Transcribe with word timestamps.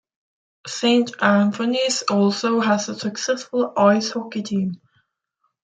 Saint 0.65 1.11
Anthony's 1.21 2.01
also 2.09 2.59
has 2.59 2.89
a 2.89 2.97
successful 2.97 3.71
ice 3.77 4.09
hockey 4.09 4.41
team. 4.41 4.81